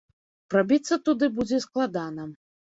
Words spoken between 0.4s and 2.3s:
Прабіцца туды будзе складана.